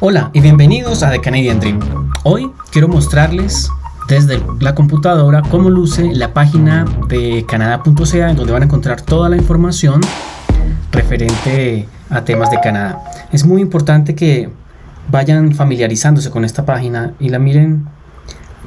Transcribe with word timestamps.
Hola 0.00 0.30
y 0.32 0.40
bienvenidos 0.40 1.02
a 1.02 1.10
The 1.10 1.20
Canadian 1.20 1.58
Dream. 1.58 1.80
Hoy 2.22 2.52
quiero 2.70 2.86
mostrarles 2.86 3.68
desde 4.06 4.40
la 4.60 4.76
computadora 4.76 5.42
cómo 5.42 5.70
luce 5.70 6.14
la 6.14 6.32
página 6.32 6.84
de 7.08 7.44
canadá.ca 7.48 8.30
en 8.30 8.36
donde 8.36 8.52
van 8.52 8.62
a 8.62 8.66
encontrar 8.66 9.00
toda 9.00 9.28
la 9.28 9.36
información 9.36 10.00
referente 10.92 11.88
a 12.10 12.24
temas 12.24 12.48
de 12.52 12.60
Canadá. 12.60 13.02
Es 13.32 13.44
muy 13.44 13.60
importante 13.60 14.14
que 14.14 14.48
vayan 15.10 15.52
familiarizándose 15.52 16.30
con 16.30 16.44
esta 16.44 16.64
página 16.64 17.14
y 17.18 17.30
la 17.30 17.40
miren 17.40 17.88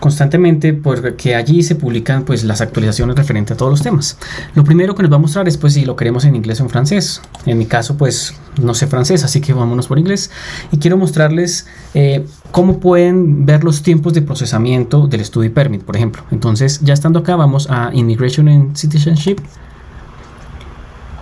constantemente 0.02 0.73
porque 0.73 1.36
allí 1.36 1.61
se 1.61 1.75
publican 1.75 2.25
pues 2.25 2.43
las 2.43 2.59
actualizaciones 2.59 3.15
referentes 3.15 3.54
a 3.54 3.57
todos 3.57 3.71
los 3.71 3.83
temas. 3.83 4.18
Lo 4.55 4.63
primero 4.63 4.95
que 4.95 5.04
nos 5.04 5.11
va 5.11 5.18
a 5.18 5.20
mostrar 5.20 5.47
es 5.47 5.57
pues 5.57 5.73
si 5.73 5.86
lo 5.86 5.95
queremos 5.95 6.25
en 6.25 6.36
inglés 6.36 6.59
o 6.59 6.63
en 6.63 6.71
francés. 6.71 7.21
En 7.45 7.59
mi 7.59 7.68
caso 7.68 7.97
pues 7.97 8.33
no 8.59 8.73
sé 8.73 8.87
francés, 8.87 9.23
así 9.23 9.41
que 9.41 9.54
vámonos 9.54 9.87
por 9.87 10.00
inglés. 10.00 10.32
Y 10.71 10.77
quiero 10.77 10.97
mostrarles 10.97 11.68
eh, 11.93 12.25
cómo 12.50 12.79
pueden 12.79 13.45
ver 13.45 13.64
los 13.64 13.83
tiempos 13.83 14.14
de 14.14 14.23
procesamiento 14.23 15.06
del 15.06 15.23
Study 15.23 15.50
Permit, 15.50 15.83
por 15.83 15.95
ejemplo. 15.95 16.23
Entonces 16.31 16.81
ya 16.81 16.95
estando 16.95 17.20
acá 17.20 17.36
vamos 17.36 17.68
a 17.70 17.92
Immigration 17.93 18.50
and 18.50 18.75
Citizenship 18.75 19.37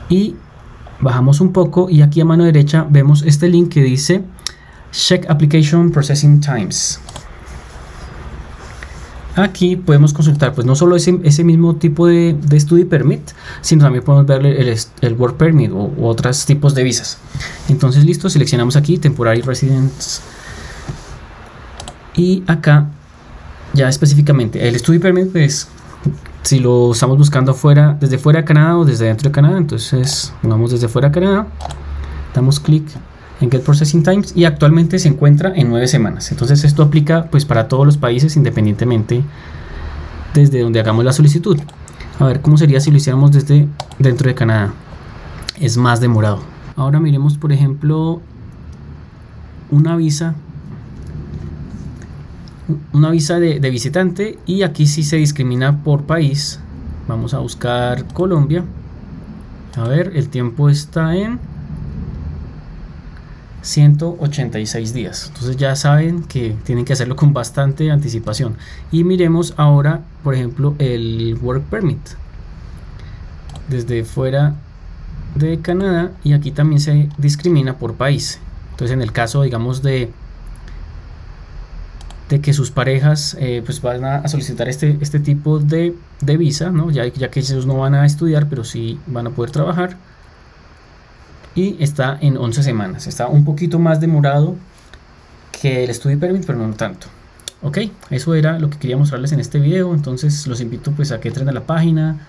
y 0.07 0.35
bajamos 1.01 1.41
un 1.41 1.51
poco 1.51 1.89
y 1.89 2.01
aquí 2.01 2.21
a 2.21 2.25
mano 2.25 2.45
derecha 2.45 2.87
vemos 2.89 3.23
este 3.23 3.49
link 3.49 3.73
que 3.73 3.84
dice 3.84 4.23
Check 4.93 5.29
Application 5.29 5.91
Processing 5.91 6.39
Times. 6.39 7.01
Aquí 9.43 9.75
podemos 9.75 10.13
consultar 10.13 10.53
pues 10.53 10.67
no 10.67 10.75
solo 10.75 10.95
ese, 10.95 11.20
ese 11.23 11.43
mismo 11.43 11.75
tipo 11.75 12.07
de, 12.07 12.34
de, 12.34 12.59
study 12.59 12.85
permit, 12.85 13.21
sino 13.62 13.84
también 13.84 14.03
podemos 14.03 14.25
ver 14.25 14.45
el, 14.45 14.77
el 15.02 15.13
work 15.13 15.38
permit 15.38 15.71
o 15.71 15.91
u 15.95 16.05
otros 16.05 16.45
tipos 16.45 16.75
de 16.75 16.84
visas. 16.84 17.17
Entonces 17.70 18.03
listo, 18.05 18.29
seleccionamos 18.29 18.75
aquí 18.75 18.98
temporary 18.98 19.41
residence 19.41 20.21
y 22.15 22.43
acá 22.48 22.88
ya 23.73 23.87
específicamente 23.87 24.67
el 24.67 24.77
study 24.77 24.99
permit 24.99 25.32
pues 25.32 25.67
si 26.41 26.60
lo 26.60 26.91
estamos 26.91 27.17
buscando 27.17 27.54
fuera 27.54 27.98
desde 27.99 28.17
fuera 28.17 28.40
de 28.40 28.45
Canadá 28.45 28.77
o 28.77 28.85
desde 28.85 29.05
dentro 29.05 29.29
de 29.29 29.34
Canadá, 29.34 29.57
entonces 29.57 30.34
pongamos 30.41 30.71
desde 30.71 30.87
fuera 30.87 31.10
de 31.10 31.13
Canadá, 31.13 31.48
damos 32.34 32.60
clic 32.60 32.85
en 33.41 33.49
Get 33.49 33.63
Processing 33.63 34.04
Times 34.04 34.34
y 34.35 34.45
actualmente 34.45 34.99
se 34.99 35.07
encuentra 35.07 35.54
en 35.55 35.70
nueve 35.70 35.87
semanas. 35.87 36.32
Entonces 36.32 36.63
esto 36.63 36.84
aplica 36.84 37.26
pues 37.26 37.45
para 37.45 37.68
todos 37.68 37.85
los 37.85 37.98
países 37.98 38.35
independientemente 38.35 39.23
desde 40.34 40.62
donde 40.62 40.79
hagamos 40.79 41.05
la 41.05 41.13
solicitud. 41.13 41.60
A 42.20 42.26
ver 42.26 42.41
cómo 42.41 42.57
sería 42.57 42.79
si 42.79 42.91
lo 42.91 42.98
hiciéramos 42.98 43.32
desde 43.32 43.67
dentro 43.98 44.27
de 44.27 44.35
Canadá. 44.35 44.73
Es 45.60 45.77
más 45.77 46.01
demorado. 46.01 46.40
Ahora 46.76 46.99
miremos 46.99 47.37
por 47.37 47.51
ejemplo 47.51 48.21
una 49.71 49.95
visa 49.95 50.35
una 52.93 53.10
visa 53.10 53.40
de, 53.40 53.60
de 53.60 53.70
visitante 53.70 54.37
y 54.45 54.62
aquí 54.62 54.85
sí 54.85 55.04
se 55.04 55.15
discrimina 55.15 55.84
por 55.84 56.04
país. 56.04 56.60
Vamos 57.07 57.34
a 57.34 57.40
buscar 57.40 58.05
Colombia. 58.13 58.63
A 59.76 59.87
ver, 59.87 60.12
el 60.15 60.29
tiempo 60.29 60.70
está 60.70 61.15
en 61.15 61.40
186 63.70 64.94
días. 64.94 65.25
Entonces 65.28 65.56
ya 65.57 65.75
saben 65.75 66.23
que 66.23 66.56
tienen 66.63 66.85
que 66.85 66.94
hacerlo 66.94 67.16
con 67.16 67.34
bastante 67.34 67.91
anticipación. 67.91 68.57
Y 68.91 69.03
miremos 69.03 69.53
ahora, 69.57 70.01
por 70.23 70.34
ejemplo, 70.34 70.75
el 70.79 71.38
Work 71.41 71.63
Permit. 71.66 72.00
Desde 73.67 74.03
fuera 74.03 74.56
de 75.35 75.59
Canadá 75.59 76.11
y 76.23 76.34
aquí 76.34 76.50
también 76.50 76.81
se 76.81 77.09
discrimina 77.19 77.78
por 77.78 77.94
país. 77.94 78.39
Entonces 78.72 78.95
en 78.95 79.03
el 79.03 79.11
caso, 79.11 79.44
digamos, 79.44 79.83
de, 79.83 80.09
de 82.29 82.41
que 82.41 82.53
sus 82.53 82.72
parejas 82.72 83.38
eh, 83.39 83.61
pues 83.63 83.83
van 83.83 84.03
a 84.03 84.28
solicitar 84.28 84.67
este, 84.67 84.97
este 85.01 85.19
tipo 85.19 85.59
de, 85.59 85.95
de 86.22 86.38
visa, 86.38 86.72
¿no? 86.72 86.89
ya, 86.89 87.06
ya 87.06 87.29
que 87.29 87.41
ellos 87.41 87.67
no 87.67 87.77
van 87.77 87.94
a 87.94 88.07
estudiar, 88.07 88.49
pero 88.49 88.63
sí 88.63 88.99
van 89.05 89.27
a 89.27 89.29
poder 89.29 89.51
trabajar 89.51 89.97
y 91.59 91.77
está 91.79 92.17
en 92.21 92.37
11 92.37 92.63
semanas. 92.63 93.07
Está 93.07 93.27
un 93.27 93.43
poquito 93.43 93.79
más 93.79 93.99
demorado 93.99 94.55
que 95.51 95.83
el 95.83 95.93
Study 95.93 96.15
Permit, 96.15 96.45
pero 96.45 96.57
no 96.57 96.73
tanto. 96.73 97.07
Ok, 97.61 97.79
eso 98.09 98.33
era 98.33 98.57
lo 98.59 98.69
que 98.69 98.77
quería 98.77 98.95
mostrarles 98.95 99.33
en 99.33 99.41
este 99.41 99.59
video. 99.59 99.93
Entonces 99.93 100.47
los 100.47 100.61
invito 100.61 100.91
pues 100.93 101.11
a 101.11 101.19
que 101.19 101.27
entren 101.27 101.49
a 101.49 101.51
la 101.51 101.65
página 101.65 102.25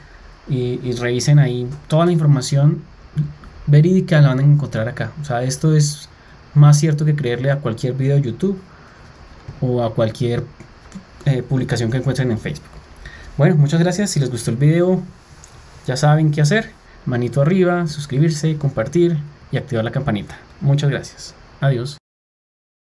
y, 0.48 0.92
revisen 0.94 1.38
ahí 1.38 1.68
toda 1.86 2.06
la 2.06 2.12
información 2.12 2.82
verídica 3.66 4.20
la 4.20 4.28
van 4.28 4.40
a 4.40 4.42
encontrar 4.42 4.88
acá. 4.88 5.12
O 5.22 5.24
sea, 5.24 5.44
esto 5.44 5.76
es 5.76 6.08
más 6.54 6.80
cierto 6.80 7.04
que 7.04 7.14
creerle 7.14 7.52
a 7.52 7.60
cualquier 7.60 7.94
video 7.94 8.16
de 8.16 8.22
YouTube 8.22 8.58
o 9.60 9.84
a 9.84 9.94
cualquier 9.94 10.42
eh, 11.24 11.42
publicación 11.42 11.90
que 11.90 11.98
encuentren 11.98 12.32
en 12.32 12.38
Facebook. 12.38 12.66
Bueno, 13.36 13.54
muchas 13.54 13.78
gracias. 13.78 14.10
Si 14.10 14.18
les 14.18 14.28
gustó 14.28 14.50
el 14.50 14.56
video, 14.56 15.00
ya 15.86 15.96
saben 15.96 16.32
qué 16.32 16.40
hacer 16.40 16.79
manito 17.06 17.42
arriba, 17.42 17.86
suscribirse, 17.86 18.56
compartir 18.56 19.18
y 19.52 19.56
activar 19.56 19.84
la 19.84 19.90
campanita. 19.90 20.38
Muchas 20.60 20.90
gracias. 20.90 21.34
Adiós. 21.60 21.99